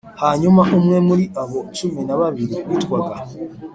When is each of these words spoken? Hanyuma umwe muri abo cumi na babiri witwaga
Hanyuma 0.21 0.61
umwe 0.77 0.97
muri 1.07 1.23
abo 1.41 1.59
cumi 1.77 2.01
na 2.07 2.15
babiri 2.21 2.55
witwaga 2.67 3.15